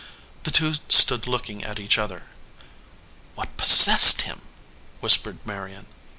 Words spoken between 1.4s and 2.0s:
at each